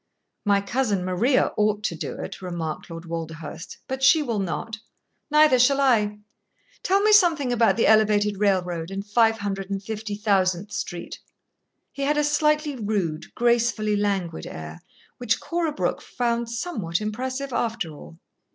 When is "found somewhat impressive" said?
16.01-17.53